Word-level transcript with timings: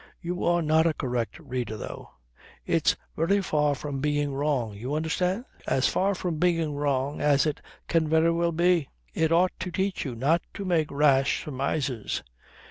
You 0.19 0.43
are 0.45 0.63
not 0.63 0.87
a 0.87 0.95
correct 0.95 1.37
reader 1.37 1.77
though. 1.77 2.09
It's 2.65 2.95
very 3.15 3.39
far 3.39 3.75
from 3.75 3.99
being 3.99 4.33
wrong. 4.33 4.73
You 4.73 4.95
understand? 4.95 5.45
As 5.67 5.87
far 5.87 6.15
from 6.15 6.39
being 6.39 6.73
wrong 6.73 7.21
as 7.21 7.45
it 7.45 7.61
can 7.87 8.09
very 8.09 8.31
well 8.31 8.51
be. 8.51 8.89
It 9.13 9.31
ought 9.31 9.53
to 9.59 9.69
teach 9.69 10.03
you 10.03 10.15
not 10.15 10.41
to 10.55 10.65
make 10.65 10.89
rash 10.89 11.43
surmises. 11.45 12.23